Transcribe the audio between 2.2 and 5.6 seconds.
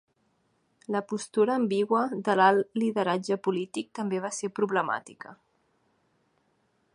de l'alt Lideratge polític també va ser problemàtica.